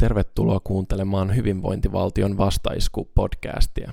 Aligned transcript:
Tervetuloa 0.00 0.60
kuuntelemaan 0.64 1.36
Hyvinvointivaltion 1.36 2.38
vastaisku-podcastia. 2.38 3.92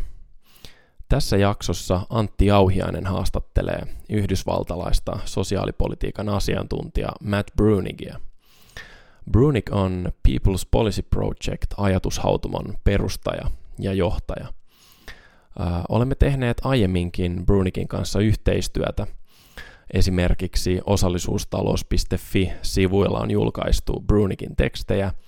Tässä 1.10 1.38
jaksossa 1.38 2.02
Antti 2.10 2.46
Jauhiainen 2.46 3.06
haastattelee 3.06 3.82
yhdysvaltalaista 4.10 5.20
sosiaalipolitiikan 5.26 6.30
asiantuntija 6.30 7.10
Matt 7.24 7.48
Brunigia. 7.56 8.20
Brunig 9.32 9.70
on 9.72 10.12
People's 10.28 10.68
Policy 10.72 11.02
Project 11.02 11.74
ajatushautumon 11.78 12.78
perustaja 12.84 13.52
ja 13.80 13.94
johtaja. 13.94 14.48
Olemme 15.90 16.16
tehneet 16.16 16.58
aiemminkin 16.64 17.46
Brunigin 17.46 17.88
kanssa 17.88 18.20
yhteistyötä. 18.20 19.08
Esimerkiksi 19.94 20.82
osallisuustalous.fi-sivuilla 20.86 23.20
on 23.20 23.32
julkaistu 23.32 24.04
Brunigin 24.08 24.56
tekstejä– 24.56 25.12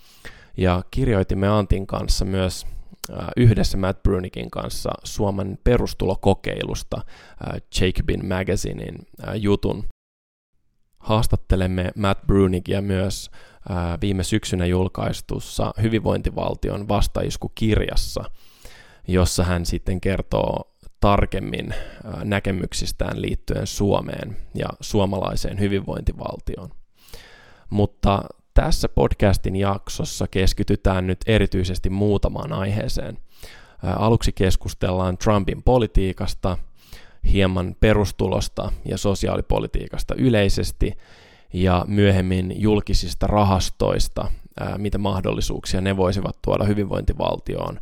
ja 0.60 0.84
kirjoitimme 0.92 1.48
Antin 1.48 1.88
kanssa 1.88 2.26
myös 2.26 2.68
äh, 3.10 3.28
yhdessä 3.38 3.78
Matt 3.78 4.04
Brunikin 4.04 4.52
kanssa 4.52 4.90
Suomen 5.04 5.60
perustulokokeilusta 5.64 6.98
äh, 6.98 7.62
Jacobin 7.82 8.26
Magazinein 8.26 8.96
äh, 9.28 9.36
jutun. 9.36 9.84
Haastattelemme 11.00 11.92
Matt 11.96 12.28
Brunigia 12.28 12.82
myös 12.82 13.32
viime 14.02 14.24
syksynä 14.24 14.66
julkaistussa 14.66 15.74
Hyvinvointivaltion 15.82 16.88
vastaiskukirjassa, 16.88 18.24
jossa 19.08 19.44
hän 19.44 19.66
sitten 19.66 20.02
kertoo 20.02 20.76
tarkemmin 21.00 21.74
näkemyksistään 22.24 23.22
liittyen 23.22 23.68
Suomeen 23.68 24.38
ja 24.56 24.68
suomalaiseen 24.82 25.60
hyvinvointivaltioon. 25.60 26.70
Mutta 27.70 28.24
tässä 28.60 28.90
podcastin 28.90 29.56
jaksossa 29.56 30.28
keskitytään 30.28 31.08
nyt 31.08 31.18
erityisesti 31.26 31.90
muutamaan 31.90 32.54
aiheeseen. 32.54 33.18
Aluksi 33.84 34.32
keskustellaan 34.32 35.18
Trumpin 35.18 35.64
politiikasta, 35.64 36.58
hieman 37.32 37.76
perustulosta 37.80 38.72
ja 38.86 38.98
sosiaalipolitiikasta 38.98 40.16
yleisesti 40.18 40.98
ja 41.54 41.86
myöhemmin 41.88 42.62
julkisista 42.62 43.28
rahastoista, 43.28 44.32
mitä 44.78 44.98
mahdollisuuksia 44.98 45.82
ne 45.82 45.98
voisivat 45.98 46.38
tuoda 46.42 46.64
hyvinvointivaltioon 46.64 47.80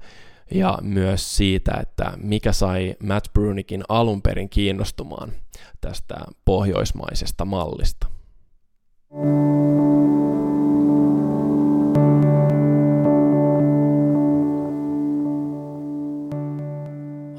ja 0.51 0.77
myös 0.81 1.37
siitä, 1.37 1.77
että 1.81 2.11
mikä 2.17 2.51
sai 2.51 2.95
Matt 3.03 3.33
Brunikin 3.33 3.83
alun 3.89 4.21
perin 4.21 4.49
kiinnostumaan 4.49 5.31
tästä 5.81 6.15
pohjoismaisesta 6.45 7.45
mallista. 7.45 8.07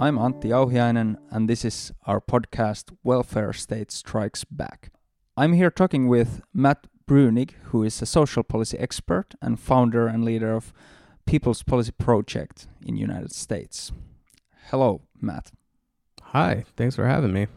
I'm 0.00 0.16
Antti 0.16 0.50
Jauhiainen, 0.50 1.16
and 1.32 1.48
this 1.50 1.64
is 1.64 1.91
our 2.06 2.20
podcast 2.20 2.96
Welfare 3.02 3.52
State 3.52 3.91
Strikes 3.91 4.44
Back. 4.44 4.92
I'm 5.36 5.55
here 5.55 5.72
talking 5.72 6.06
with 6.06 6.40
Matt 6.55 6.86
Bruenig, 7.08 7.55
who 7.72 7.82
is 7.82 8.00
a 8.00 8.06
social 8.06 8.44
policy 8.44 8.78
expert 8.78 9.34
and 9.42 9.58
founder 9.58 10.06
and 10.06 10.24
leader 10.24 10.55
of 10.55 10.72
People's 11.27 11.64
Policy 11.64 11.90
Project 11.98 12.68
in 12.86 12.96
United 12.96 13.32
States. 13.32 13.90
Hello, 14.70 15.00
Matt. 15.20 15.50
Hi, 16.22 16.64
thanks 16.77 16.94
for 16.94 17.06
having 17.08 17.33
me. 17.33 17.48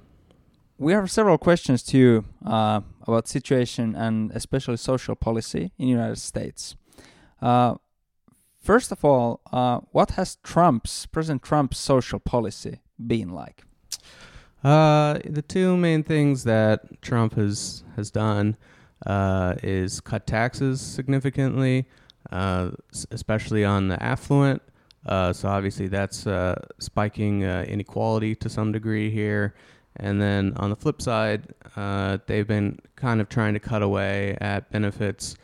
We 0.80 0.94
have 0.94 1.11
several 1.11 1.38
questions 1.38 1.83
to 1.83 1.98
you 2.00 2.26
uh, 2.44 2.81
about 3.03 3.28
situation 3.28 3.95
and 3.95 4.31
especially 4.31 4.78
social 4.78 5.16
policy 5.16 5.73
in 5.78 5.88
United 5.88 6.17
States. 6.17 6.76
Uh, 7.39 7.76
First 8.62 8.92
of 8.92 9.04
all, 9.04 9.42
uh, 9.52 9.80
what 9.92 10.12
has 10.12 10.36
Trump's 10.44 11.08
President 11.08 11.42
Trump's 11.42 11.80
social 11.80 12.20
policy 12.20 12.81
been 13.04 13.31
like? 13.31 13.64
Uh, 14.64 15.17
the 15.26 15.42
two 15.42 15.76
main 15.76 16.04
things 16.04 16.44
that 16.44 17.02
Trump 17.02 17.33
has 17.33 17.83
has 17.95 18.11
done 18.11 18.55
uh, 19.08 19.55
is 19.64 19.99
cut 19.99 20.27
taxes 20.27 20.80
significantly, 20.80 21.88
uh, 22.32 22.70
especially 23.10 23.66
on 23.66 23.88
the 23.88 24.02
affluent. 24.02 24.61
Uh, 25.08 25.33
so 25.33 25.49
obviously 25.49 25.88
that's 25.88 26.28
uh, 26.28 26.54
spiking 26.80 27.42
inequality 27.42 28.36
to 28.36 28.48
some 28.48 28.72
degree 28.72 29.10
here. 29.10 29.55
And 29.95 30.22
then 30.22 30.54
on 30.58 30.70
the 30.70 30.76
flip 30.76 31.02
side, 31.02 31.48
they've 32.28 32.48
been 32.48 32.78
kind 32.95 33.22
of 33.22 33.28
trying 33.28 33.55
to 33.55 33.60
cut 33.60 33.82
away 33.82 34.38
at 34.39 34.70
benefits. 34.70 35.36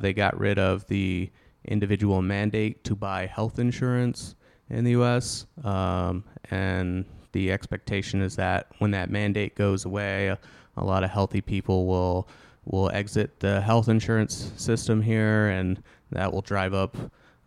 they 0.00 0.12
got 0.12 0.38
rid 0.38 0.58
of 0.58 0.86
the 0.88 1.30
individual 1.64 2.22
mandate 2.22 2.84
to 2.84 2.94
buy 2.94 3.26
health 3.26 3.58
insurance 3.58 4.34
in 4.70 4.84
the 4.84 4.92
U.S. 4.92 5.46
Um, 5.62 6.24
and 6.50 7.04
the 7.32 7.52
expectation 7.52 8.22
is 8.22 8.36
that 8.36 8.68
when 8.78 8.90
that 8.92 9.10
mandate 9.10 9.54
goes 9.54 9.84
away, 9.84 10.28
a, 10.28 10.38
a, 10.76 10.84
lot 10.84 11.04
of 11.04 11.10
healthy 11.10 11.40
people 11.40 11.86
will 11.86 12.28
will 12.64 12.90
exit 12.90 13.40
the 13.40 13.60
health 13.60 13.88
insurance 13.88 14.52
system 14.56 15.02
here, 15.02 15.48
and 15.48 15.82
that 16.10 16.32
will 16.32 16.42
drive 16.42 16.74
up 16.74 16.96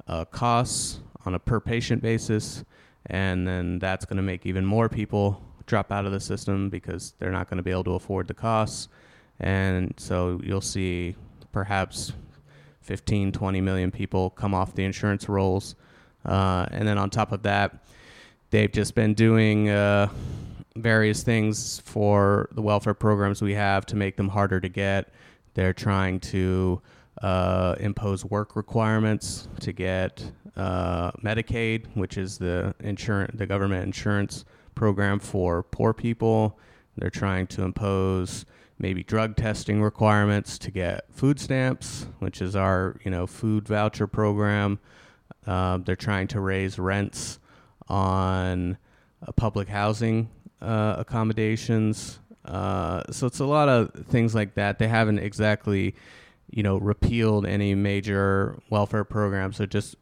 uh, 0.07 0.25
costs 0.25 0.99
on 1.25 1.35
a 1.35 1.39
per 1.39 1.59
patient 1.59 2.01
basis, 2.01 2.63
and 3.07 3.47
then 3.47 3.79
that's 3.79 4.05
going 4.05 4.17
to 4.17 4.23
make 4.23 4.45
even 4.45 4.65
more 4.65 4.89
people 4.89 5.41
drop 5.65 5.91
out 5.91 6.05
of 6.05 6.11
the 6.11 6.19
system 6.19 6.69
because 6.69 7.13
they're 7.17 7.31
not 7.31 7.49
going 7.49 7.57
to 7.57 7.63
be 7.63 7.71
able 7.71 7.83
to 7.83 7.93
afford 7.93 8.27
the 8.27 8.33
costs, 8.33 8.89
and 9.39 9.93
so 9.97 10.39
you'll 10.43 10.61
see 10.61 11.15
perhaps 11.51 12.13
15, 12.85 13.31
20 13.31 13.61
million 13.61 13.91
people 13.91 14.29
come 14.29 14.53
off 14.53 14.75
the 14.75 14.83
insurance 14.83 15.27
rolls. 15.27 15.75
Uh, 16.23 16.67
and 16.71 16.87
then 16.87 16.97
on 16.97 17.09
top 17.09 17.31
of 17.31 17.43
that, 17.43 17.85
they've 18.51 18.71
just 18.71 18.95
been 18.95 19.13
doing 19.13 19.69
uh, 19.69 20.07
various 20.75 21.23
things 21.23 21.81
for 21.85 22.49
the 22.51 22.61
welfare 22.61 22.93
programs 22.93 23.41
we 23.41 23.53
have 23.53 23.85
to 23.87 23.95
make 23.95 24.17
them 24.17 24.29
harder 24.29 24.59
to 24.59 24.69
get. 24.69 25.09
They're 25.55 25.73
trying 25.73 26.19
to 26.21 26.81
uh, 27.21 27.75
impose 27.79 28.23
work 28.25 28.55
requirements 28.55 29.47
to 29.61 29.71
get 29.71 30.31
uh, 30.55 31.11
Medicaid, 31.23 31.87
which 31.95 32.17
is 32.17 32.37
the 32.37 32.75
insurance, 32.81 33.31
the 33.35 33.45
government 33.45 33.83
insurance 33.83 34.45
program 34.75 35.19
for 35.19 35.63
poor 35.63 35.93
people. 35.93 36.59
They're 36.97 37.09
trying 37.09 37.47
to 37.47 37.63
impose 37.63 38.45
maybe 38.77 39.03
drug 39.03 39.35
testing 39.35 39.81
requirements 39.81 40.57
to 40.59 40.71
get 40.71 41.05
food 41.11 41.39
stamps, 41.39 42.07
which 42.19 42.41
is 42.41 42.55
our 42.55 42.97
you 43.03 43.11
know 43.11 43.27
food 43.27 43.67
voucher 43.67 44.07
program. 44.07 44.79
Uh, 45.45 45.77
they're 45.77 45.95
trying 45.95 46.27
to 46.27 46.39
raise 46.39 46.79
rents 46.79 47.39
on 47.87 48.77
uh, 49.25 49.31
public 49.33 49.67
housing 49.69 50.29
uh, 50.61 50.95
accommodations. 50.97 52.19
Uh, 52.43 53.01
so 53.11 53.27
it's 53.27 53.39
a 53.39 53.45
lot 53.45 53.69
of 53.69 53.91
things 54.07 54.35
like 54.35 54.55
that. 54.55 54.79
They 54.79 54.87
haven't 54.87 55.19
exactly, 55.19 55.95
you 56.49 56.63
know, 56.63 56.77
repealed 56.77 57.45
any 57.45 57.75
major 57.75 58.59
welfare 58.69 59.03
programs. 59.03 59.57
They're 59.57 59.67
just 59.67 59.95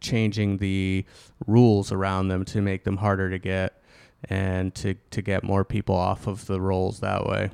changing 0.00 0.58
the 0.58 1.04
rules 1.46 1.90
around 1.90 2.28
them 2.28 2.44
to 2.46 2.60
make 2.60 2.84
them 2.84 2.98
harder 2.98 3.30
to 3.30 3.38
get 3.38 3.82
and 4.24 4.74
to, 4.76 4.94
to 5.10 5.22
get 5.22 5.44
more 5.44 5.64
people 5.64 5.94
off 5.94 6.26
of 6.26 6.46
the 6.46 6.60
rolls 6.60 7.00
that 7.00 7.26
way. 7.26 7.50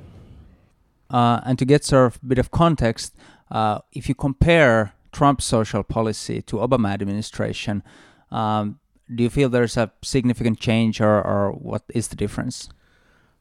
Uh, 1.15 1.39
and 1.45 1.57
to 1.57 1.63
get 1.63 1.85
sort 1.85 2.07
of 2.07 2.19
a 2.21 2.25
bit 2.25 2.37
of 2.37 2.51
context, 2.51 3.15
uh, 3.49 3.79
if 3.93 4.09
you 4.09 4.15
compare 4.15 4.93
Trump's 5.13 5.45
social 5.45 5.81
policy 5.81 6.41
to 6.41 6.57
Obama 6.57 6.91
administration, 6.91 7.83
um, 8.31 8.79
do 9.15 9.23
you 9.23 9.29
feel 9.29 9.47
there's 9.47 9.77
a 9.77 9.93
significant 10.03 10.59
change, 10.59 10.99
or, 10.99 11.25
or 11.25 11.53
what 11.53 11.83
is 11.93 12.09
the 12.09 12.17
difference? 12.17 12.67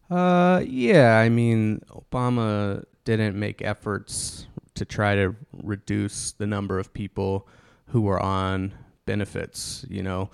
Uh, 0.08 0.62
yeah, 0.64 1.18
I 1.18 1.28
mean, 1.28 1.80
Obama 1.90 2.84
didn't 3.04 3.34
make 3.34 3.60
efforts 3.60 4.46
to 4.74 4.84
try 4.84 5.16
to 5.16 5.34
reduce 5.52 6.30
the 6.30 6.46
number 6.46 6.78
of 6.78 6.94
people 6.94 7.48
who 7.86 8.02
were 8.02 8.22
on 8.22 8.72
benefits. 9.04 9.84
You 9.90 10.04
know, 10.04 10.30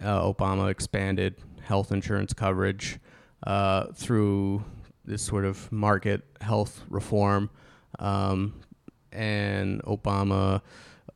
uh, 0.00 0.22
Obama 0.22 0.70
expanded 0.70 1.34
health 1.60 1.92
insurance 1.92 2.32
coverage 2.32 2.98
uh, 3.46 3.88
through 3.92 4.64
this 5.08 5.22
sort 5.22 5.44
of 5.44 5.70
market 5.72 6.22
health 6.40 6.84
reform. 6.88 7.50
Um, 7.98 8.54
and 9.12 9.82
Obama 9.84 10.60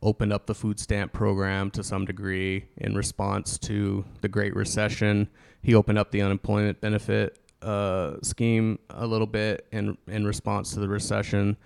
opened 0.02 0.32
up 0.32 0.46
the 0.46 0.54
food 0.54 0.80
stamp 0.80 1.12
program 1.12 1.70
to 1.70 1.84
some 1.84 2.04
degree 2.04 2.64
in 2.78 2.94
response 2.94 3.58
to 3.58 4.04
the 4.20 4.28
Great 4.28 4.54
Recession. 4.56 5.28
He 5.62 5.74
opened 5.74 5.98
up 5.98 6.10
the 6.10 6.22
unemployment 6.22 6.80
benefit 6.80 7.38
uh, 7.62 8.16
scheme 8.22 8.78
a 8.90 9.06
little 9.06 9.26
bit 9.26 9.66
in 9.70 9.96
in 10.08 10.26
response 10.26 10.74
to 10.74 10.80
the 10.80 10.88
recession, 10.88 11.56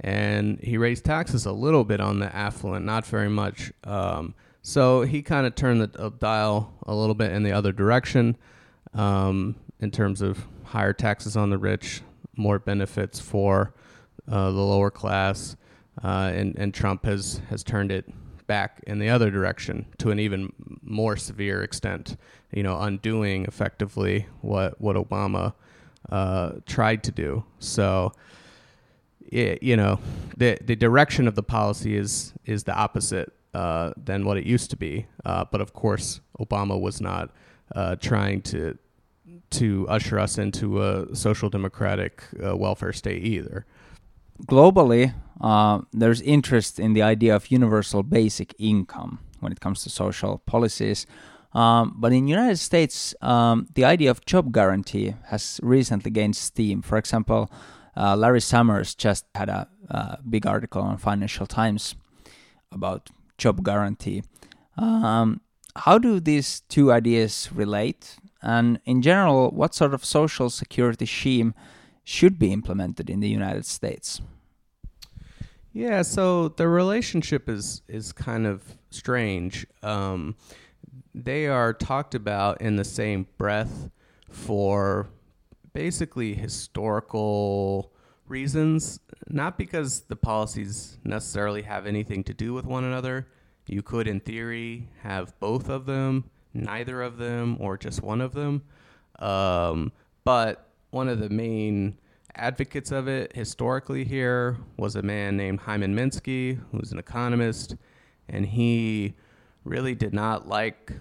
and 0.00 0.60
he 0.60 0.78
raised 0.78 1.04
taxes 1.04 1.46
a 1.46 1.52
little 1.52 1.84
bit 1.84 2.00
on 2.00 2.20
the 2.20 2.34
affluent, 2.34 2.84
not 2.84 3.04
very 3.04 3.28
much. 3.28 3.72
Um, 3.82 4.34
so 4.62 5.02
he 5.02 5.22
kind 5.22 5.46
of 5.46 5.54
turned 5.54 5.80
the 5.80 6.10
dial 6.10 6.72
a 6.84 6.94
little 6.94 7.14
bit 7.14 7.32
in 7.32 7.42
the 7.42 7.52
other 7.52 7.72
direction 7.72 8.36
um, 8.94 9.56
in 9.80 9.90
terms 9.90 10.22
of 10.22 10.46
higher 10.70 10.92
taxes 10.92 11.36
on 11.36 11.50
the 11.50 11.58
rich, 11.58 12.02
more 12.36 12.58
benefits 12.58 13.18
for 13.20 13.74
uh, 14.30 14.50
the 14.50 14.60
lower 14.60 14.90
class, 14.90 15.56
uh, 16.02 16.30
and 16.32 16.56
and 16.56 16.72
Trump 16.72 17.04
has 17.04 17.40
has 17.50 17.62
turned 17.62 17.90
it 17.90 18.06
back 18.46 18.80
in 18.86 18.98
the 18.98 19.08
other 19.08 19.30
direction 19.30 19.86
to 19.98 20.10
an 20.10 20.18
even 20.18 20.52
more 20.82 21.16
severe 21.16 21.62
extent. 21.62 22.16
You 22.52 22.62
know, 22.62 22.80
undoing 22.80 23.44
effectively 23.44 24.26
what 24.40 24.80
what 24.80 24.96
Obama 24.96 25.54
uh, 26.08 26.52
tried 26.66 27.02
to 27.04 27.12
do. 27.12 27.44
So, 27.58 28.12
it, 29.26 29.62
you 29.62 29.76
know, 29.76 29.98
the 30.36 30.58
the 30.64 30.76
direction 30.76 31.26
of 31.28 31.34
the 31.34 31.42
policy 31.42 31.96
is 31.96 32.32
is 32.44 32.64
the 32.64 32.74
opposite 32.74 33.32
uh, 33.54 33.92
than 33.96 34.24
what 34.24 34.36
it 34.36 34.44
used 34.44 34.70
to 34.70 34.76
be. 34.76 35.06
Uh, 35.24 35.44
but 35.50 35.60
of 35.60 35.72
course, 35.72 36.20
Obama 36.38 36.80
was 36.80 37.00
not 37.00 37.30
uh, 37.74 37.96
trying 37.96 38.42
to 38.42 38.78
to 39.50 39.86
usher 39.88 40.18
us 40.18 40.38
into 40.38 40.82
a 40.82 41.14
social 41.14 41.50
democratic 41.50 42.24
uh, 42.44 42.56
welfare 42.56 42.92
state 42.92 43.24
either. 43.24 43.66
Globally, 44.46 45.14
uh, 45.40 45.80
there's 45.92 46.20
interest 46.22 46.78
in 46.78 46.92
the 46.94 47.02
idea 47.02 47.34
of 47.34 47.50
universal 47.50 48.02
basic 48.02 48.54
income 48.58 49.18
when 49.40 49.52
it 49.52 49.60
comes 49.60 49.82
to 49.82 49.90
social 49.90 50.38
policies. 50.46 51.06
Um, 51.52 51.96
but 51.96 52.12
in 52.12 52.24
the 52.24 52.30
United 52.30 52.58
States, 52.58 53.14
um, 53.20 53.66
the 53.74 53.84
idea 53.84 54.10
of 54.10 54.24
job 54.24 54.52
guarantee 54.52 55.14
has 55.26 55.58
recently 55.62 56.10
gained 56.10 56.36
steam. 56.36 56.80
For 56.80 56.96
example, 56.96 57.50
uh, 57.96 58.16
Larry 58.16 58.40
Summers 58.40 58.94
just 58.94 59.26
had 59.34 59.48
a, 59.48 59.68
big 60.28 60.46
article 60.46 60.82
on 60.82 60.96
Financial 60.96 61.46
Times 61.46 61.96
about 62.70 63.10
job 63.38 63.64
guarantee. 63.64 64.22
Um, 64.76 65.40
how 65.74 65.98
do 65.98 66.20
these 66.20 66.60
two 66.68 66.92
ideas 66.92 67.48
relate? 67.52 68.16
And 68.42 68.80
in 68.84 69.02
general, 69.02 69.50
what 69.50 69.74
sort 69.74 69.94
of 69.94 70.04
social 70.04 70.50
security 70.50 71.06
scheme 71.06 71.54
should 72.04 72.38
be 72.38 72.52
implemented 72.52 73.10
in 73.10 73.20
the 73.20 73.28
United 73.28 73.66
States? 73.66 74.20
Yeah, 75.72 76.02
so 76.02 76.48
the 76.48 76.66
relationship 76.68 77.48
is 77.48 77.82
is 77.86 78.12
kind 78.12 78.46
of 78.46 78.62
strange. 78.90 79.66
Um, 79.82 80.34
they 81.14 81.46
are 81.46 81.72
talked 81.72 82.14
about 82.14 82.60
in 82.60 82.76
the 82.76 82.84
same 82.84 83.26
breath 83.38 83.90
for 84.28 85.08
basically 85.72 86.34
historical 86.34 87.92
reasons, 88.26 89.00
not 89.28 89.58
because 89.58 90.02
the 90.02 90.16
policies 90.16 90.98
necessarily 91.04 91.62
have 91.62 91.86
anything 91.86 92.24
to 92.24 92.34
do 92.34 92.52
with 92.52 92.64
one 92.64 92.84
another. 92.84 93.28
You 93.66 93.82
could, 93.82 94.08
in 94.08 94.18
theory, 94.18 94.88
have 95.02 95.38
both 95.38 95.68
of 95.68 95.86
them, 95.86 96.30
neither 96.54 97.02
of 97.02 97.18
them, 97.18 97.56
or 97.60 97.76
just 97.76 98.02
one 98.02 98.20
of 98.20 98.32
them. 98.32 98.62
Um, 99.18 99.92
but 100.24 100.70
one 100.90 101.08
of 101.08 101.18
the 101.18 101.30
main 101.30 101.98
advocates 102.34 102.92
of 102.92 103.08
it 103.08 103.34
historically 103.34 104.04
here 104.04 104.56
was 104.76 104.96
a 104.96 105.02
man 105.02 105.36
named 105.36 105.60
Hyman 105.60 105.94
Minsky, 105.94 106.60
who's 106.70 106.92
an 106.92 106.98
economist, 106.98 107.76
and 108.28 108.46
he 108.46 109.14
really 109.64 109.94
did 109.94 110.14
not 110.14 110.48
like 110.48 110.92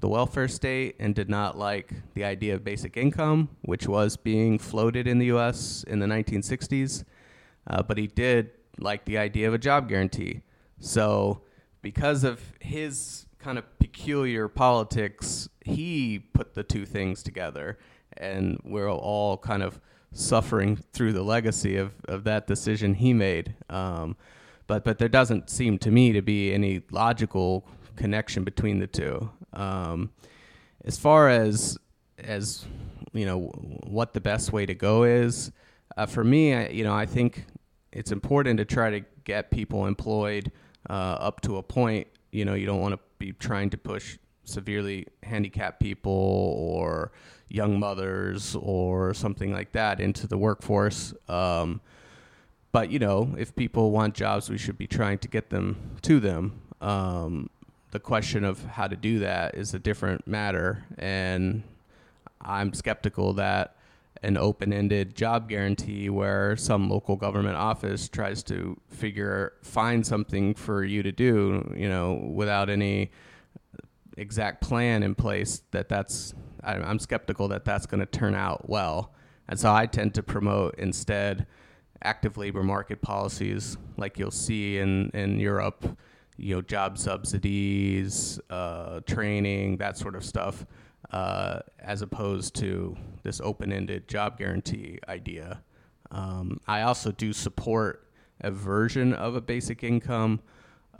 the 0.00 0.08
welfare 0.08 0.48
state 0.48 0.96
and 0.98 1.14
did 1.14 1.28
not 1.28 1.56
like 1.56 1.92
the 2.14 2.24
idea 2.24 2.54
of 2.54 2.64
basic 2.64 2.96
income, 2.96 3.50
which 3.62 3.86
was 3.86 4.16
being 4.16 4.58
floated 4.58 5.06
in 5.06 5.18
the 5.18 5.26
US 5.26 5.84
in 5.84 5.98
the 5.98 6.06
1960s. 6.06 7.04
Uh, 7.66 7.82
but 7.82 7.98
he 7.98 8.06
did 8.06 8.50
like 8.78 9.04
the 9.04 9.18
idea 9.18 9.46
of 9.46 9.54
a 9.54 9.58
job 9.58 9.88
guarantee. 9.88 10.40
So, 10.78 11.42
because 11.82 12.24
of 12.24 12.40
his 12.60 13.26
kind 13.42 13.58
of 13.58 13.78
peculiar 13.78 14.48
politics, 14.48 15.48
he 15.64 16.18
put 16.18 16.54
the 16.54 16.62
two 16.62 16.86
things 16.86 17.22
together. 17.22 17.78
And 18.16 18.60
we're 18.64 18.90
all 18.90 19.38
kind 19.38 19.62
of 19.62 19.80
suffering 20.12 20.76
through 20.92 21.12
the 21.12 21.22
legacy 21.22 21.76
of, 21.76 21.92
of 22.06 22.24
that 22.24 22.46
decision 22.46 22.94
he 22.94 23.12
made. 23.12 23.54
Um, 23.68 24.16
but, 24.66 24.84
but 24.84 24.98
there 24.98 25.08
doesn't 25.08 25.50
seem 25.50 25.78
to 25.78 25.90
me 25.90 26.12
to 26.12 26.22
be 26.22 26.52
any 26.52 26.82
logical 26.90 27.66
connection 27.96 28.44
between 28.44 28.78
the 28.78 28.86
two. 28.86 29.30
Um, 29.52 30.10
as 30.84 30.98
far 30.98 31.28
as 31.28 31.78
as 32.18 32.66
you 33.12 33.26
know, 33.26 33.46
what 33.86 34.14
the 34.14 34.20
best 34.20 34.52
way 34.52 34.66
to 34.66 34.74
go 34.74 35.04
is 35.04 35.50
uh, 35.96 36.06
for 36.06 36.22
me, 36.22 36.54
I, 36.54 36.68
you 36.68 36.84
know, 36.84 36.94
I 36.94 37.06
think 37.06 37.44
it's 37.92 38.12
important 38.12 38.58
to 38.58 38.64
try 38.64 38.90
to 38.90 39.00
get 39.24 39.50
people 39.50 39.86
employed 39.86 40.52
uh, 40.88 40.92
up 40.92 41.40
to 41.42 41.56
a 41.56 41.62
point. 41.62 42.06
You 42.30 42.44
know, 42.44 42.54
you 42.54 42.66
don't 42.66 42.80
want 42.80 42.94
to 42.94 43.00
be 43.20 43.32
trying 43.32 43.70
to 43.70 43.78
push 43.78 44.18
severely 44.42 45.06
handicapped 45.22 45.78
people 45.78 46.10
or 46.12 47.12
young 47.48 47.78
mothers 47.78 48.56
or 48.56 49.14
something 49.14 49.52
like 49.52 49.70
that 49.72 50.00
into 50.00 50.26
the 50.26 50.36
workforce. 50.36 51.14
Um, 51.28 51.80
but 52.72 52.90
you 52.90 52.98
know, 52.98 53.34
if 53.38 53.54
people 53.54 53.92
want 53.92 54.14
jobs, 54.14 54.50
we 54.50 54.58
should 54.58 54.78
be 54.78 54.88
trying 54.88 55.18
to 55.18 55.28
get 55.28 55.50
them 55.50 55.96
to 56.02 56.18
them. 56.18 56.60
Um, 56.80 57.50
the 57.92 58.00
question 58.00 58.44
of 58.44 58.64
how 58.64 58.88
to 58.88 58.96
do 58.96 59.20
that 59.20 59.54
is 59.54 59.74
a 59.74 59.78
different 59.78 60.26
matter. 60.26 60.84
And 60.98 61.62
I'm 62.40 62.72
skeptical 62.72 63.34
that 63.34 63.76
an 64.22 64.36
open-ended 64.36 65.14
job 65.14 65.48
guarantee 65.48 66.10
where 66.10 66.56
some 66.56 66.88
local 66.88 67.16
government 67.16 67.56
office 67.56 68.08
tries 68.08 68.42
to 68.42 68.78
figure 68.88 69.54
find 69.62 70.06
something 70.06 70.54
for 70.54 70.84
you 70.84 71.02
to 71.02 71.12
do, 71.12 71.72
you 71.76 71.88
know, 71.88 72.14
without 72.34 72.68
any 72.68 73.10
exact 74.16 74.60
plan 74.60 75.02
in 75.02 75.14
place 75.14 75.62
that 75.70 75.88
that's 75.88 76.34
I'm 76.62 76.98
skeptical 76.98 77.48
that 77.48 77.64
that's 77.64 77.86
going 77.86 78.00
to 78.00 78.06
turn 78.06 78.34
out 78.34 78.68
well. 78.68 79.14
And 79.48 79.58
so 79.58 79.72
I 79.72 79.86
tend 79.86 80.14
to 80.14 80.22
promote 80.22 80.74
instead 80.76 81.46
active 82.02 82.36
labor 82.36 82.62
market 82.62 83.00
policies 83.00 83.78
like 83.96 84.18
you'll 84.18 84.30
see 84.30 84.78
in 84.78 85.10
in 85.14 85.40
Europe 85.40 85.96
you 86.40 86.54
know, 86.54 86.62
job 86.62 86.96
subsidies, 86.96 88.40
uh, 88.48 89.00
training, 89.00 89.76
that 89.76 89.98
sort 89.98 90.14
of 90.14 90.24
stuff, 90.24 90.64
uh, 91.10 91.60
as 91.78 92.02
opposed 92.02 92.54
to 92.56 92.96
this 93.22 93.40
open-ended 93.40 94.08
job 94.08 94.38
guarantee 94.38 94.98
idea. 95.08 95.62
Um, 96.10 96.60
I 96.66 96.82
also 96.82 97.12
do 97.12 97.32
support 97.32 98.08
a 98.40 98.50
version 98.50 99.12
of 99.14 99.36
a 99.36 99.40
basic 99.40 99.84
income, 99.84 100.40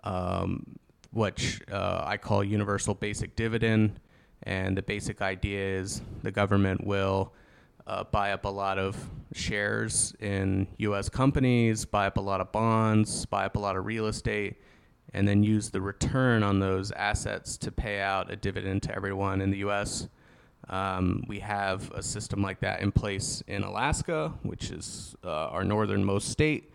um, 0.05 0.79
which 1.13 1.61
uh, 1.71 2.05
I 2.07 2.17
call 2.17 2.45
universal 2.45 2.95
basic 2.95 3.37
dividend. 3.37 4.01
And 4.45 4.77
the 4.77 4.83
basic 4.83 5.21
idea 5.21 5.79
is 5.81 6.01
the 6.23 6.31
government 6.31 6.87
will 6.87 7.35
uh, 7.87 8.05
buy 8.05 8.33
up 8.33 8.45
a 8.45 8.49
lot 8.49 8.79
of 8.79 8.97
shares 9.33 10.15
in 10.21 10.67
U.S. 10.79 11.09
companies, 11.09 11.85
buy 11.85 12.07
up 12.07 12.17
a 12.17 12.21
lot 12.21 12.41
of 12.41 12.53
bonds, 12.53 13.27
buy 13.27 13.45
up 13.45 13.57
a 13.57 13.59
lot 13.59 13.77
of 13.77 13.85
real 13.85 14.07
estate, 14.07 14.57
and 15.13 15.27
then 15.27 15.43
use 15.43 15.71
the 15.71 15.81
return 15.81 16.43
on 16.43 16.61
those 16.61 16.93
assets 16.93 17.57
to 17.59 17.73
pay 17.73 18.01
out 18.01 18.31
a 18.31 18.37
dividend 18.37 18.83
to 18.85 18.95
everyone 18.95 19.41
in 19.41 19.51
the 19.51 19.59
US. 19.59 20.09
Um, 20.69 21.25
we 21.27 21.41
have 21.41 21.91
a 21.93 22.03
system 22.03 22.43
like 22.43 22.61
that 22.61 22.81
in 22.81 22.93
place 22.93 23.43
in 23.49 23.63
Alaska, 23.65 24.33
which 24.43 24.71
is 24.71 25.17
uh, 25.25 25.49
our 25.49 25.65
northernmost 25.65 26.29
state. 26.29 26.73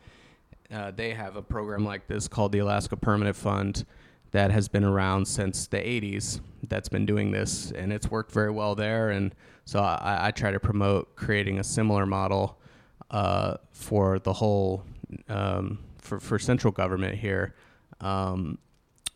Uh, 0.71 0.91
they 0.91 1.13
have 1.13 1.35
a 1.35 1.41
program 1.41 1.85
like 1.85 2.07
this 2.07 2.27
called 2.27 2.51
the 2.51 2.59
Alaska 2.59 2.97
Permanent 2.97 3.35
Fund 3.35 3.85
that 4.31 4.51
has 4.51 4.67
been 4.67 4.83
around 4.83 5.25
since 5.25 5.67
the 5.67 5.77
80s 5.77 6.41
that's 6.67 6.89
been 6.89 7.05
doing 7.05 7.31
this, 7.31 7.71
and 7.71 7.93
it's 7.93 8.09
worked 8.11 8.31
very 8.33 8.51
well 8.51 8.75
there. 8.75 9.11
And 9.11 9.33
so 9.63 9.79
I, 9.79 10.27
I 10.27 10.31
try 10.31 10.51
to 10.51 10.59
promote 10.59 11.15
creating 11.15 11.59
a 11.59 11.63
similar 11.63 12.05
model 12.05 12.57
uh, 13.11 13.57
for 13.71 14.19
the 14.19 14.33
whole, 14.33 14.83
um, 15.29 15.79
for, 15.99 16.19
for 16.19 16.37
central 16.37 16.73
government 16.73 17.15
here 17.15 17.53
um, 18.01 18.57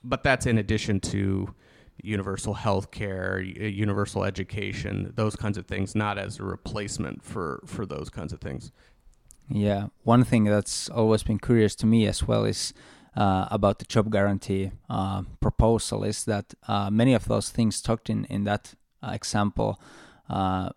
but 0.03 0.23
that's 0.23 0.45
in 0.45 0.57
addition 0.57 0.99
to 0.99 1.53
universal 2.01 2.53
health 2.53 2.91
care, 2.91 3.41
universal 3.41 4.23
education, 4.23 5.11
those 5.15 5.35
kinds 5.35 5.57
of 5.57 5.65
things, 5.65 5.95
not 5.95 6.17
as 6.17 6.39
a 6.39 6.43
replacement 6.43 7.23
for, 7.23 7.61
for 7.65 7.85
those 7.85 8.09
kinds 8.09 8.31
of 8.31 8.39
things. 8.39 8.71
Yeah, 9.49 9.87
one 10.03 10.23
thing 10.23 10.45
that's 10.45 10.89
always 10.89 11.23
been 11.23 11.39
curious 11.39 11.75
to 11.75 11.85
me 11.85 12.07
as 12.07 12.27
well 12.27 12.45
is 12.45 12.73
uh, 13.17 13.47
about 13.49 13.79
the 13.79 13.85
job 13.85 14.11
guarantee 14.11 14.71
uh, 14.89 15.23
proposal 15.39 16.03
is 16.03 16.25
that 16.25 16.53
uh, 16.67 16.89
many 16.89 17.13
of 17.13 17.25
those 17.25 17.49
things 17.49 17.81
talked 17.81 18.09
in 18.09 18.25
in 18.25 18.43
that 18.43 18.75
uh, 19.01 19.11
example 19.11 19.81
uh, 20.29 20.69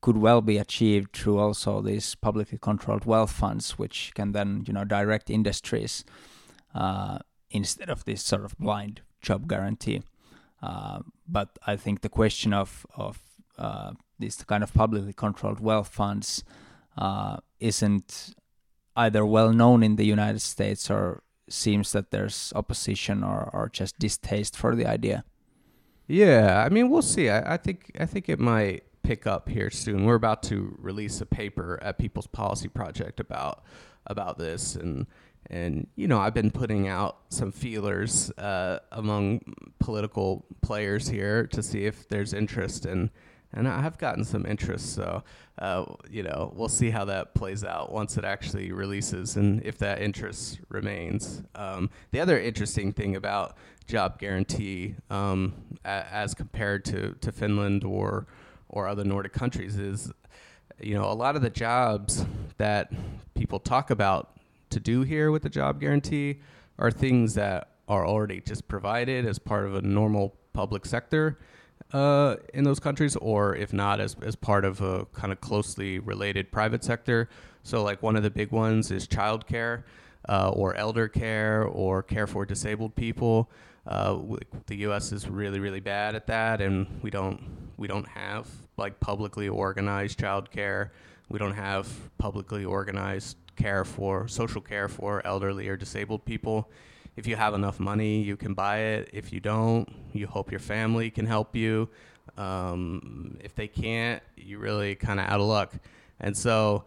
could 0.00 0.16
well 0.16 0.40
be 0.40 0.58
achieved 0.58 1.12
through 1.12 1.38
also 1.38 1.80
these 1.80 2.14
publicly 2.14 2.58
controlled 2.58 3.04
wealth 3.04 3.32
funds, 3.32 3.78
which 3.78 4.12
can 4.14 4.32
then 4.32 4.62
you 4.66 4.72
know 4.72 4.84
direct 4.84 5.28
industries 5.28 6.04
uh, 6.74 7.18
instead 7.52 7.88
of 7.88 8.04
this 8.04 8.22
sort 8.22 8.44
of 8.44 8.58
blind 8.58 9.02
job 9.20 9.48
guarantee. 9.48 10.02
Uh, 10.62 11.00
but 11.28 11.58
I 11.66 11.76
think 11.76 12.00
the 12.00 12.08
question 12.08 12.52
of 12.52 12.86
of 12.96 13.18
uh, 13.58 13.92
these 14.18 14.36
kind 14.44 14.62
of 14.62 14.72
publicly 14.72 15.12
controlled 15.12 15.60
wealth 15.60 15.88
funds 15.88 16.44
uh, 16.96 17.36
isn't 17.60 18.34
either 18.96 19.24
well 19.24 19.52
known 19.52 19.82
in 19.82 19.96
the 19.96 20.04
United 20.04 20.40
States 20.40 20.90
or 20.90 21.22
seems 21.48 21.92
that 21.92 22.10
there's 22.10 22.52
opposition 22.54 23.22
or, 23.22 23.50
or 23.52 23.68
just 23.68 23.98
distaste 23.98 24.56
for 24.56 24.74
the 24.74 24.86
idea. 24.86 25.24
Yeah, 26.06 26.62
I 26.64 26.68
mean 26.68 26.90
we'll 26.90 27.02
see. 27.02 27.28
I, 27.30 27.54
I 27.54 27.56
think 27.56 27.92
I 27.98 28.06
think 28.06 28.28
it 28.28 28.38
might 28.38 28.84
pick 29.02 29.26
up 29.26 29.48
here 29.48 29.70
soon. 29.70 30.04
We're 30.04 30.14
about 30.14 30.42
to 30.44 30.76
release 30.78 31.20
a 31.20 31.26
paper 31.26 31.78
at 31.82 31.98
People's 31.98 32.26
Policy 32.26 32.68
Project 32.68 33.18
about 33.20 33.64
about 34.06 34.38
this 34.38 34.76
and 34.76 35.06
and 35.50 35.86
you 35.96 36.06
know 36.06 36.20
I've 36.20 36.34
been 36.34 36.50
putting 36.50 36.88
out 36.88 37.18
some 37.28 37.52
feelers 37.52 38.30
uh, 38.32 38.78
among 38.92 39.40
political 39.78 40.44
players 40.60 41.08
here 41.08 41.46
to 41.48 41.62
see 41.62 41.84
if 41.84 42.08
there's 42.08 42.32
interest 42.32 42.86
and 42.86 43.10
and 43.54 43.68
I 43.68 43.82
have 43.82 43.98
gotten 43.98 44.24
some 44.24 44.46
interest 44.46 44.94
so 44.94 45.22
uh, 45.58 45.84
you 46.10 46.22
know 46.22 46.52
we'll 46.56 46.68
see 46.68 46.90
how 46.90 47.04
that 47.06 47.34
plays 47.34 47.64
out 47.64 47.92
once 47.92 48.16
it 48.16 48.24
actually 48.24 48.72
releases 48.72 49.36
and 49.36 49.62
if 49.62 49.78
that 49.78 50.00
interest 50.00 50.60
remains. 50.68 51.42
Um, 51.54 51.90
the 52.12 52.20
other 52.20 52.40
interesting 52.40 52.92
thing 52.92 53.16
about 53.16 53.56
job 53.86 54.18
guarantee 54.18 54.94
um, 55.10 55.54
a- 55.84 56.06
as 56.10 56.34
compared 56.34 56.84
to, 56.86 57.14
to 57.20 57.32
Finland 57.32 57.84
or 57.84 58.26
or 58.68 58.88
other 58.88 59.04
Nordic 59.04 59.34
countries 59.34 59.76
is 59.76 60.10
you 60.80 60.94
know 60.94 61.10
a 61.10 61.14
lot 61.14 61.36
of 61.36 61.42
the 61.42 61.50
jobs 61.50 62.24
that 62.58 62.92
people 63.34 63.58
talk 63.58 63.90
about 63.90 64.36
to 64.70 64.80
do 64.80 65.02
here 65.02 65.30
with 65.30 65.42
the 65.42 65.48
job 65.48 65.80
guarantee 65.80 66.40
are 66.78 66.90
things 66.90 67.34
that 67.34 67.68
are 67.88 68.06
already 68.06 68.40
just 68.40 68.68
provided 68.68 69.26
as 69.26 69.38
part 69.38 69.66
of 69.66 69.74
a 69.74 69.82
normal 69.82 70.34
public 70.52 70.86
sector 70.86 71.38
uh, 71.92 72.36
in 72.54 72.64
those 72.64 72.80
countries, 72.80 73.16
or 73.16 73.54
if 73.54 73.72
not, 73.72 74.00
as, 74.00 74.16
as 74.22 74.34
part 74.34 74.64
of 74.64 74.80
a 74.80 75.04
kind 75.06 75.32
of 75.32 75.40
closely 75.40 75.98
related 75.98 76.50
private 76.50 76.82
sector. 76.84 77.28
So, 77.62 77.82
like 77.82 78.02
one 78.02 78.16
of 78.16 78.22
the 78.22 78.30
big 78.30 78.50
ones 78.50 78.90
is 78.90 79.06
childcare, 79.06 79.82
uh, 80.28 80.50
or 80.50 80.74
elder 80.74 81.08
care, 81.08 81.64
or 81.64 82.02
care 82.02 82.26
for 82.26 82.46
disabled 82.46 82.94
people. 82.96 83.50
Uh, 83.86 84.18
the 84.66 84.76
U.S. 84.76 85.12
is 85.12 85.28
really, 85.28 85.60
really 85.60 85.80
bad 85.80 86.14
at 86.14 86.26
that, 86.28 86.60
and 86.60 86.86
we 87.02 87.10
don't 87.10 87.40
we 87.76 87.88
don't 87.88 88.08
have 88.08 88.48
like 88.76 89.00
publicly 89.00 89.48
organized 89.48 90.18
childcare. 90.18 90.90
We 91.28 91.38
don't 91.38 91.54
have 91.54 91.88
publicly 92.18 92.64
organized 92.64 93.36
care 93.56 93.84
for 93.84 94.28
social 94.28 94.60
care 94.60 94.88
for 94.88 95.24
elderly 95.26 95.68
or 95.68 95.76
disabled 95.76 96.24
people. 96.24 96.70
If 97.16 97.26
you 97.26 97.36
have 97.36 97.54
enough 97.54 97.78
money, 97.78 98.22
you 98.22 98.36
can 98.36 98.54
buy 98.54 98.78
it. 98.78 99.10
If 99.12 99.32
you 99.32 99.40
don't, 99.40 99.88
you 100.12 100.26
hope 100.26 100.50
your 100.50 100.60
family 100.60 101.10
can 101.10 101.26
help 101.26 101.54
you. 101.54 101.88
Um, 102.38 103.36
if 103.40 103.54
they 103.54 103.68
can't, 103.68 104.22
you 104.36 104.58
really 104.58 104.94
kind 104.94 105.20
of 105.20 105.26
out 105.26 105.40
of 105.40 105.46
luck. 105.46 105.74
And 106.20 106.36
so, 106.36 106.84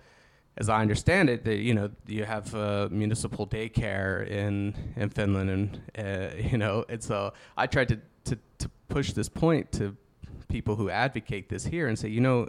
as 0.58 0.70
I 0.70 0.82
understand 0.82 1.30
it, 1.30 1.44
that 1.44 1.58
you 1.58 1.74
know 1.74 1.92
you 2.08 2.24
have 2.24 2.56
uh, 2.56 2.88
municipal 2.90 3.46
daycare 3.46 4.28
in 4.28 4.74
in 4.96 5.10
Finland, 5.10 5.50
and 5.50 5.82
uh, 5.98 6.36
you 6.52 6.58
know, 6.58 6.86
and 6.90 7.04
so 7.04 7.34
I 7.58 7.68
tried 7.68 7.90
to, 7.90 8.00
to 8.24 8.38
to 8.60 8.70
push 8.88 9.12
this 9.12 9.30
point 9.30 9.72
to 9.74 9.96
people 10.48 10.76
who 10.76 10.90
advocate 10.90 11.50
this 11.50 11.66
here 11.66 11.88
and 11.88 11.98
say, 11.98 12.10
you 12.10 12.22
know, 12.22 12.48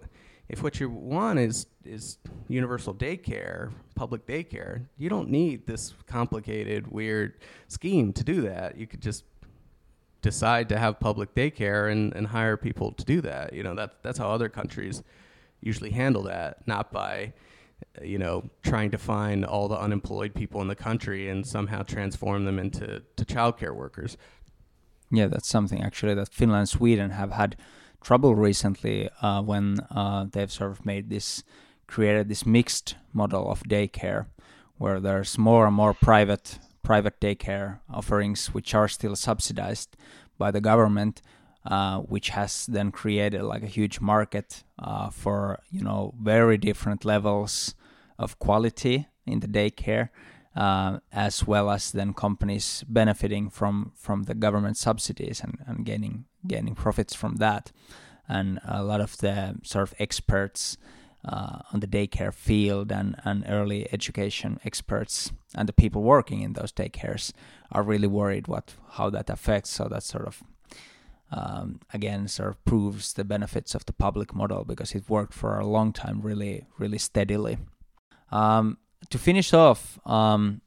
if 0.49 0.63
what 0.63 0.79
you 0.79 0.89
want 0.89 1.39
is 1.39 1.67
is 1.85 2.19
universal 2.49 2.95
daycare, 2.95 3.73
public 3.95 4.27
daycare, 4.27 4.87
you 4.97 5.09
don't 5.09 5.29
need 5.29 5.67
this 5.67 5.95
complicated, 6.07 6.87
weird 6.89 7.35
scheme 7.69 8.13
to 8.13 8.25
do 8.25 8.43
that. 8.43 8.77
You 8.77 8.87
could 8.87 9.03
just 9.03 9.25
decide 10.23 10.69
to 10.69 10.79
have 10.79 10.99
public 11.01 11.35
daycare 11.35 11.91
and, 11.91 12.15
and 12.15 12.29
hire 12.29 12.57
people 12.57 12.93
to 12.93 13.05
do 13.05 13.21
that. 13.23 13.53
You 13.53 13.63
know, 13.63 13.75
that 13.75 14.03
that's 14.03 14.19
how 14.19 14.31
other 14.31 14.49
countries 14.49 15.03
usually 15.61 15.91
handle 15.91 16.23
that, 16.25 16.67
not 16.67 16.93
by 16.93 17.33
you 18.03 18.19
know, 18.19 18.51
trying 18.63 18.91
to 18.91 18.99
find 18.99 19.45
all 19.45 19.69
the 19.69 19.79
unemployed 19.79 20.35
people 20.35 20.61
in 20.61 20.69
the 20.69 20.75
country 20.75 21.29
and 21.29 21.47
somehow 21.47 21.83
transform 21.83 22.45
them 22.45 22.59
into 22.59 23.03
to 23.17 23.25
childcare 23.25 23.75
workers. 23.75 24.17
Yeah, 25.11 25.29
that's 25.29 25.49
something 25.49 25.83
actually 25.83 26.15
that 26.15 26.33
Finland 26.33 26.61
and 26.61 26.69
Sweden 26.69 27.11
have 27.11 27.33
had 27.33 27.57
trouble 28.07 28.37
recently 28.37 29.11
uh, 29.21 29.43
when 29.43 29.81
uh, 29.91 30.25
they've 30.31 30.53
sort 30.53 30.71
of 30.71 30.87
made 30.87 31.11
this 31.11 31.43
created 31.89 32.29
this 32.29 32.47
mixed 32.47 32.95
model 33.13 33.51
of 33.51 33.65
daycare 33.65 34.27
where 34.79 35.01
there's 35.01 35.37
more 35.37 35.67
and 35.67 35.75
more 35.75 35.93
private 35.93 36.61
private 36.85 37.19
daycare 37.21 37.81
offerings 37.93 38.55
which 38.55 38.77
are 38.77 38.87
still 38.87 39.17
subsidized 39.17 39.97
by 40.39 40.53
the 40.53 40.61
government 40.61 41.21
uh, 41.65 41.99
which 41.99 42.29
has 42.29 42.67
then 42.67 42.93
created 42.93 43.43
like 43.43 43.65
a 43.65 43.75
huge 43.79 44.01
market 44.01 44.63
uh, 44.79 45.11
for 45.11 45.59
you 45.73 45.83
know 45.83 46.15
very 46.23 46.57
different 46.57 47.05
levels 47.05 47.75
of 48.21 48.39
quality 48.39 49.09
in 49.27 49.41
the 49.41 49.49
daycare 49.49 50.11
uh, 50.57 50.99
as 51.13 51.47
well 51.47 51.71
as 51.71 51.93
then 51.93 52.15
companies 52.15 52.83
benefiting 52.89 53.51
from 53.51 53.93
from 53.95 54.23
the 54.25 54.35
government 54.35 54.77
subsidies 54.77 55.41
and, 55.41 55.59
and 55.67 55.85
gaining 55.85 56.25
gaining 56.47 56.75
profits 56.75 57.15
from 57.15 57.37
that. 57.37 57.73
And 58.29 58.59
a 58.67 58.83
lot 58.83 59.01
of 59.01 59.19
the 59.19 59.57
sort 59.63 59.83
of 59.83 59.95
experts 59.99 60.79
uh, 61.25 61.59
on 61.73 61.81
the 61.81 61.87
daycare 61.87 62.33
field 62.33 62.91
and, 62.91 63.17
and 63.25 63.45
early 63.49 63.87
education 63.93 64.59
experts 64.65 65.31
and 65.55 65.69
the 65.69 65.73
people 65.73 66.03
working 66.03 66.41
in 66.41 66.55
those 66.55 66.73
daycares 66.73 67.33
are 67.71 67.83
really 67.83 68.09
worried 68.09 68.49
what 68.49 68.75
how 68.93 69.11
that 69.11 69.29
affects. 69.31 69.71
So 69.71 69.89
that 69.89 70.03
sort 70.03 70.27
of 70.27 70.43
um, 71.31 71.81
again 71.93 72.29
sort 72.29 72.49
of 72.49 72.65
proves 72.65 73.13
the 73.13 73.25
benefits 73.25 73.75
of 73.75 73.85
the 73.85 73.93
public 73.93 74.35
model 74.35 74.65
because 74.65 74.95
it 74.95 75.11
worked 75.11 75.35
for 75.35 75.59
a 75.59 75.67
long 75.67 75.93
time 75.93 76.23
really 76.23 76.65
really 76.79 76.99
steadily. 76.99 77.59
Um, 78.33 78.79
to 79.11 79.19
finish 79.19 79.53
off, 79.53 79.99
um, 80.07 80.61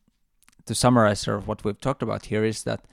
to 0.66 0.76
summarize 0.76 1.22
sort 1.22 1.38
of 1.38 1.48
what 1.48 1.64
we've 1.64 1.80
talked 1.80 2.04
about 2.04 2.26
here 2.26 2.44
is 2.44 2.64
that 2.64 2.86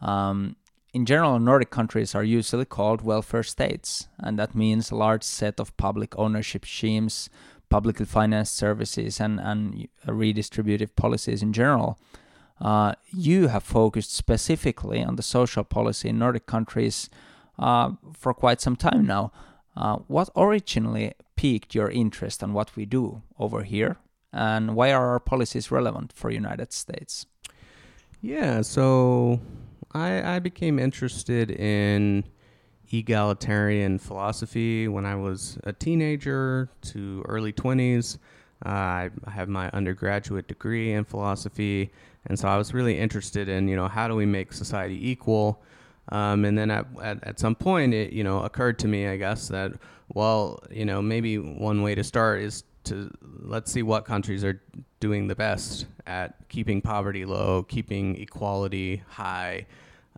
um, 0.00 0.56
in 0.92 1.06
general, 1.06 1.38
Nordic 1.38 1.70
countries 1.70 2.14
are 2.14 2.24
usually 2.24 2.66
called 2.66 3.00
welfare 3.02 3.42
states, 3.42 4.08
and 4.18 4.38
that 4.38 4.54
means 4.54 4.90
a 4.90 4.96
large 4.96 5.22
set 5.22 5.58
of 5.58 5.74
public 5.78 6.18
ownership 6.18 6.66
schemes, 6.66 7.30
publicly 7.70 8.04
financed 8.04 8.54
services, 8.54 9.18
and, 9.18 9.40
and 9.40 9.88
redistributive 10.06 10.94
policies 10.94 11.42
in 11.42 11.52
general. 11.54 11.98
Uh, 12.60 12.92
you 13.10 13.48
have 13.48 13.62
focused 13.62 14.14
specifically 14.14 15.02
on 15.02 15.16
the 15.16 15.22
social 15.22 15.64
policy 15.64 16.10
in 16.10 16.18
Nordic 16.18 16.46
countries 16.46 17.08
uh, 17.58 17.92
for 18.12 18.34
quite 18.34 18.60
some 18.60 18.76
time 18.76 19.06
now. 19.06 19.32
Uh, 19.74 19.96
what 20.06 20.28
originally 20.36 21.12
piqued 21.36 21.74
your 21.74 21.90
interest 21.90 22.42
on 22.42 22.52
what 22.52 22.76
we 22.76 22.84
do 22.84 23.22
over 23.38 23.62
here, 23.62 23.96
and 24.32 24.74
why 24.74 24.92
are 24.92 25.10
our 25.10 25.20
policies 25.20 25.70
relevant 25.70 26.12
for 26.12 26.30
United 26.30 26.72
States? 26.72 27.26
Yeah, 28.20 28.62
so 28.62 29.40
I, 29.92 30.36
I 30.36 30.38
became 30.38 30.78
interested 30.78 31.50
in 31.50 32.24
egalitarian 32.92 33.98
philosophy 33.98 34.86
when 34.86 35.06
I 35.06 35.16
was 35.16 35.58
a 35.64 35.72
teenager 35.72 36.68
to 36.82 37.24
early 37.28 37.52
20s. 37.52 38.18
Uh, 38.64 38.68
I 38.68 39.10
have 39.28 39.48
my 39.48 39.68
undergraduate 39.70 40.46
degree 40.46 40.92
in 40.92 41.04
philosophy, 41.04 41.90
and 42.26 42.38
so 42.38 42.48
I 42.48 42.56
was 42.56 42.72
really 42.72 42.98
interested 42.98 43.48
in, 43.48 43.66
you 43.66 43.74
know, 43.74 43.88
how 43.88 44.06
do 44.06 44.14
we 44.14 44.26
make 44.26 44.52
society 44.52 45.10
equal? 45.10 45.62
Um, 46.10 46.44
and 46.44 46.56
then 46.56 46.70
at, 46.70 46.86
at, 47.02 47.24
at, 47.24 47.40
some 47.40 47.54
point, 47.54 47.94
it, 47.94 48.12
you 48.12 48.22
know, 48.22 48.40
occurred 48.42 48.78
to 48.80 48.88
me, 48.88 49.08
I 49.08 49.16
guess, 49.16 49.48
that, 49.48 49.72
well, 50.14 50.60
you 50.70 50.84
know, 50.84 51.00
maybe 51.02 51.38
one 51.38 51.82
way 51.82 51.94
to 51.94 52.04
start 52.04 52.40
is 52.42 52.64
to 52.84 53.10
let's 53.22 53.70
see 53.70 53.82
what 53.82 54.04
countries 54.04 54.44
are 54.44 54.60
doing 55.00 55.26
the 55.26 55.34
best 55.34 55.86
at 56.06 56.48
keeping 56.48 56.80
poverty 56.80 57.24
low, 57.24 57.62
keeping 57.62 58.20
equality 58.20 59.02
high. 59.08 59.66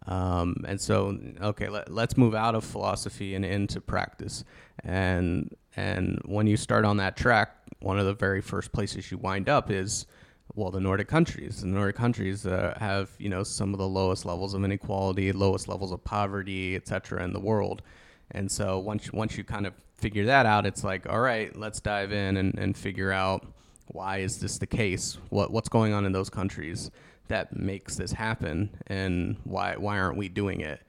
Um, 0.07 0.65
and 0.69 0.79
so, 0.81 1.19
okay, 1.41 1.69
let, 1.69 1.91
let's 1.91 2.17
move 2.17 2.35
out 2.35 2.55
of 2.55 2.65
philosophy 2.65 3.35
and 3.35 3.45
into 3.45 3.81
practice. 3.81 4.45
And 4.83 5.55
and 5.77 6.21
when 6.25 6.47
you 6.47 6.57
start 6.57 6.85
on 6.85 6.99
that 6.99 7.17
track, 7.17 7.57
one 7.81 7.99
of 7.99 8.07
the 8.07 8.15
very 8.15 8.41
first 8.41 8.73
places 8.73 9.11
you 9.11 9.19
wind 9.19 9.49
up 9.49 9.71
is 9.71 10.07
well, 10.55 10.71
the 10.71 10.81
Nordic 10.81 11.09
countries. 11.09 11.63
The 11.63 11.67
Nordic 11.67 11.97
countries 11.97 12.47
uh, 12.47 12.75
have 12.79 13.11
you 13.19 13.29
know 13.29 13.43
some 13.43 13.73
of 13.73 13.79
the 13.79 13.89
lowest 13.89 14.25
levels 14.25 14.55
of 14.55 14.63
inequality, 14.63 15.33
lowest 15.33 15.69
levels 15.69 15.91
of 15.91 16.05
poverty, 16.05 16.77
et 16.77 16.87
cetera, 16.87 17.25
in 17.25 17.33
the 17.33 17.41
world. 17.41 17.83
And 18.31 18.51
so 18.51 18.79
once 18.79 19.13
once 19.13 19.37
you 19.37 19.45
kind 19.45 19.67
of 19.67 19.75
figure 19.97 20.27
that 20.27 20.47
out, 20.47 20.67
it's 20.67 20.85
like, 20.85 21.09
all 21.09 21.21
right, 21.21 21.55
let's 21.57 21.81
dive 21.81 22.13
in 22.13 22.37
and, 22.37 22.59
and 22.59 22.77
figure 22.77 23.13
out 23.13 23.47
why 23.89 24.19
is 24.19 24.39
this 24.39 24.59
the 24.59 24.67
case? 24.67 25.19
What 25.31 25.51
what's 25.51 25.69
going 25.69 25.93
on 25.93 26.07
in 26.07 26.13
those 26.13 26.31
countries 26.31 26.91
that 27.29 27.57
makes 27.57 27.97
this 27.97 28.13
happen, 28.13 28.71
and 28.87 29.37
why 29.45 29.77
why 29.77 29.99
aren't 29.99 30.17
we 30.17 30.29
doing 30.29 30.61
it? 30.61 30.81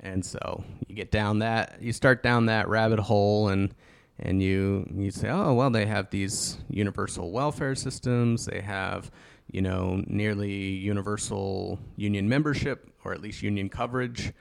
And 0.00 0.24
so 0.24 0.64
you 0.86 0.94
get 0.94 1.10
down 1.10 1.40
that 1.40 1.78
you 1.80 1.92
start 1.92 2.22
down 2.22 2.46
that 2.46 2.68
rabbit 2.68 3.00
hole 3.00 3.48
and 3.48 3.74
and 4.18 4.42
you 4.42 4.88
you 4.94 5.10
say, 5.10 5.28
oh 5.30 5.54
well, 5.54 5.70
they 5.70 5.86
have 5.86 6.10
these 6.10 6.58
universal 6.68 7.32
welfare 7.32 7.74
systems. 7.74 8.46
They 8.46 8.60
have 8.60 9.10
you 9.50 9.62
know 9.62 10.02
nearly 10.06 10.52
universal 10.52 11.78
union 11.96 12.28
membership 12.28 12.90
or 13.04 13.12
at 13.12 13.20
least 13.20 13.42
union 13.42 13.68
coverage 13.68 14.32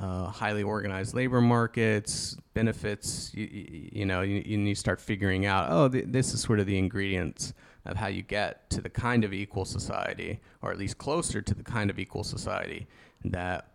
uh, 0.00 0.26
highly 0.26 0.62
organized 0.62 1.14
labor 1.14 1.40
markets, 1.40 2.36
benefits. 2.54 3.32
You, 3.34 3.48
you 3.92 4.06
know, 4.06 4.22
you, 4.22 4.40
you 4.40 4.74
start 4.74 5.00
figuring 5.00 5.46
out, 5.46 5.68
oh, 5.70 5.88
th- 5.88 6.06
this 6.08 6.32
is 6.34 6.40
sort 6.40 6.60
of 6.60 6.66
the 6.66 6.78
ingredients 6.78 7.52
of 7.84 7.96
how 7.96 8.06
you 8.06 8.22
get 8.22 8.68
to 8.70 8.80
the 8.80 8.90
kind 8.90 9.24
of 9.24 9.32
equal 9.32 9.64
society, 9.64 10.40
or 10.62 10.70
at 10.70 10.78
least 10.78 10.98
closer 10.98 11.40
to 11.40 11.54
the 11.54 11.64
kind 11.64 11.90
of 11.90 11.98
equal 11.98 12.22
society 12.22 12.86
that 13.24 13.72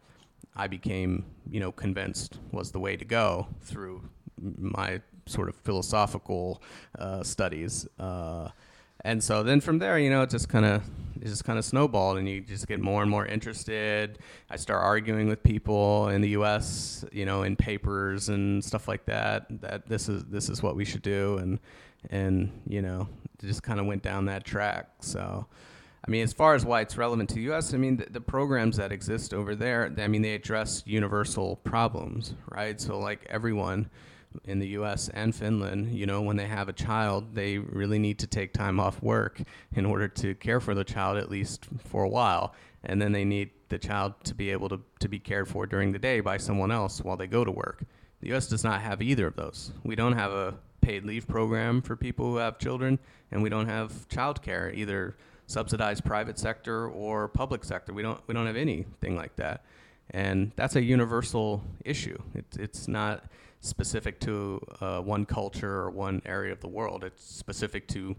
I 0.55 0.67
became, 0.67 1.25
you 1.49 1.59
know, 1.59 1.71
convinced 1.71 2.39
was 2.51 2.71
the 2.71 2.79
way 2.79 2.95
to 2.95 3.05
go 3.05 3.47
through 3.61 4.07
my 4.39 5.01
sort 5.25 5.49
of 5.49 5.55
philosophical 5.55 6.61
uh, 6.99 7.23
studies. 7.23 7.87
Uh, 7.99 8.49
and 9.03 9.23
so 9.23 9.43
then 9.43 9.61
from 9.61 9.79
there, 9.79 9.99
you 9.99 10.09
know, 10.09 10.21
it 10.21 10.29
just 10.29 10.49
kind 10.49 10.65
of 10.65 10.83
it 11.23 11.27
just 11.27 11.45
kind 11.45 11.57
of 11.57 11.63
snowballed, 11.63 12.17
and 12.17 12.27
you 12.27 12.41
just 12.41 12.67
get 12.67 12.81
more 12.81 13.01
and 13.01 13.09
more 13.09 13.25
interested. 13.25 14.19
I 14.49 14.57
start 14.57 14.83
arguing 14.83 15.29
with 15.29 15.41
people 15.41 16.09
in 16.09 16.21
the 16.21 16.29
U.S., 16.29 17.05
you 17.11 17.25
know, 17.25 17.43
in 17.43 17.55
papers 17.55 18.29
and 18.29 18.63
stuff 18.63 18.87
like 18.87 19.05
that. 19.05 19.45
That 19.61 19.87
this 19.87 20.09
is 20.09 20.25
this 20.25 20.49
is 20.49 20.61
what 20.61 20.75
we 20.75 20.85
should 20.85 21.01
do, 21.01 21.37
and 21.37 21.59
and 22.09 22.51
you 22.67 22.81
know, 22.81 23.07
just 23.39 23.63
kind 23.63 23.79
of 23.79 23.85
went 23.85 24.03
down 24.03 24.25
that 24.25 24.43
track. 24.43 24.89
So. 24.99 25.45
I 26.05 26.11
mean, 26.11 26.23
as 26.23 26.33
far 26.33 26.53
as 26.53 26.65
why 26.65 26.81
it's 26.81 26.97
relevant 26.97 27.29
to 27.29 27.35
the 27.35 27.43
U.S., 27.43 27.73
I 27.73 27.77
mean, 27.77 27.95
the, 27.95 28.07
the, 28.09 28.19
programs 28.19 28.75
that 28.75 28.91
exist 28.91 29.33
over 29.33 29.55
there, 29.55 29.89
I 29.97 30.09
mean, 30.09 30.21
they 30.21 30.35
address 30.35 30.83
universal 30.85 31.55
problems, 31.63 32.33
right? 32.51 32.81
So, 32.81 32.99
like 32.99 33.25
everyone 33.29 33.89
in 34.45 34.59
the 34.59 34.67
U.S. 34.69 35.09
and 35.09 35.33
Finland, 35.35 35.93
you 35.93 36.05
know, 36.05 36.21
when 36.21 36.37
they 36.37 36.47
have 36.47 36.69
a 36.69 36.73
child, 36.73 37.35
they 37.35 37.57
really 37.57 37.99
need 37.99 38.19
to 38.19 38.27
take 38.27 38.53
time 38.53 38.79
off 38.79 39.01
work 39.01 39.41
in 39.75 39.85
order 39.85 40.07
to 40.07 40.35
care 40.35 40.59
for 40.59 40.73
the 40.73 40.83
child 40.83 41.17
at 41.17 41.29
least 41.29 41.67
for 41.77 42.03
a 42.03 42.09
while, 42.09 42.53
and 42.83 43.01
then 43.01 43.11
they 43.11 43.25
need 43.25 43.51
the 43.69 43.77
child 43.77 44.13
to 44.23 44.35
be 44.35 44.51
able 44.51 44.69
to 44.69 44.79
to 44.99 45.07
be 45.07 45.19
cared 45.19 45.47
for 45.47 45.65
during 45.65 45.91
the 45.91 45.99
day 45.99 46.19
by 46.19 46.37
someone 46.37 46.71
else 46.71 47.01
while 47.01 47.17
they 47.17 47.27
go 47.27 47.43
to 47.43 47.51
work. 47.51 47.83
The 48.21 48.29
U.S. 48.29 48.47
does 48.47 48.63
not 48.63 48.81
have 48.81 49.01
either 49.01 49.27
of 49.27 49.35
those. 49.35 49.71
We 49.83 49.95
don't 49.95 50.13
have 50.13 50.31
a 50.31 50.55
paid 50.81 51.05
leave 51.05 51.27
program 51.27 51.81
for 51.81 51.95
people 51.95 52.25
who 52.25 52.37
have 52.37 52.59
children, 52.59 52.99
and 53.31 53.41
we 53.41 53.49
don't 53.49 53.67
have 53.67 54.07
child 54.07 54.41
care 54.41 54.71
either 54.73 55.15
subsidized 55.47 56.03
private 56.03 56.37
sector 56.39 56.87
or 56.87 57.27
public 57.27 57.63
sector. 57.63 57.93
We 57.93 58.01
don't 58.01 58.21
we 58.27 58.33
don't 58.33 58.47
have 58.47 58.55
anything 58.55 59.15
like 59.15 59.35
that, 59.37 59.63
and 60.11 60.51
that's 60.55 60.75
a 60.75 60.83
universal 60.83 61.63
issue. 61.83 62.17
It's 62.35 62.57
it's 62.57 62.87
not 62.87 63.25
specific 63.63 64.19
to 64.19 64.59
uh, 64.81 64.99
one 64.99 65.25
culture 65.25 65.73
or 65.73 65.89
one 65.89 66.21
area 66.25 66.51
of 66.51 66.59
the 66.59 66.67
world. 66.67 67.03
It's 67.03 67.23
specific 67.23 67.87
to 67.89 68.15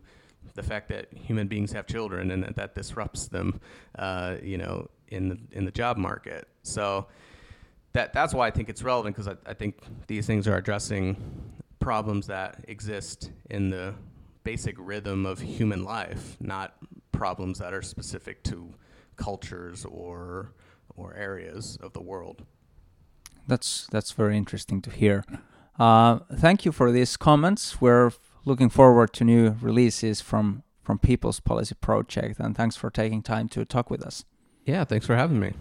the 0.55 0.63
fact 0.63 0.89
that 0.89 1.09
human 1.13 1.47
beings 1.47 1.73
have 1.73 1.87
children 1.87 2.31
and 2.31 2.43
that, 2.43 2.57
that 2.57 2.75
disrupts 2.75 3.29
them, 3.29 3.61
uh, 3.99 4.37
you 4.43 4.59
know, 4.59 4.89
in 5.09 5.29
the 5.29 5.39
in 5.53 5.65
the 5.65 5.71
job 5.71 5.97
market. 5.97 6.49
So 6.63 7.07
that 7.93 8.13
that's 8.13 8.35
why 8.35 8.47
I 8.47 8.51
think 8.51 8.69
it's 8.69 8.83
relevant 8.83 9.17
because 9.17 9.29
I, 9.29 9.51
I 9.51 9.55
think 9.55 9.79
these 10.07 10.27
things 10.27 10.49
are 10.49 10.57
addressing 10.57 11.17
problems 11.79 12.27
that 12.27 12.65
exist 12.67 13.31
in 13.51 13.69
the 13.69 13.95
basic 14.45 14.77
rhythm 14.79 15.27
of 15.27 15.41
human 15.41 15.85
life, 15.85 16.37
not 16.41 16.75
problems 17.13 17.59
that 17.59 17.75
are 17.75 17.83
specific 17.83 18.43
to 18.45 18.73
cultures 19.17 19.85
or 19.85 20.53
or 20.97 21.15
areas 21.15 21.79
of 21.83 21.93
the 21.93 22.01
world. 22.01 22.45
That's 23.47 23.87
that's 23.91 24.13
very 24.13 24.37
interesting 24.37 24.81
to 24.83 24.91
hear. 24.91 25.25
Uh, 25.79 26.21
thank 26.33 26.65
you 26.65 26.73
for 26.73 26.93
these 26.93 27.17
comments. 27.17 27.81
We're 27.81 28.13
looking 28.45 28.71
forward 28.71 29.13
to 29.15 29.25
new 29.25 29.57
releases 29.61 30.21
from 30.21 30.63
from 30.83 30.99
People's 30.99 31.41
Policy 31.41 31.75
Project, 31.81 32.39
and 32.39 32.57
thanks 32.57 32.77
for 32.77 32.91
taking 32.91 33.23
time 33.23 33.49
to 33.49 33.65
talk 33.65 33.91
with 33.91 34.03
us. 34.03 34.25
Yeah, 34.65 34.85
thanks 34.85 35.07
for 35.07 35.17
having 35.17 35.41
me. 35.41 35.55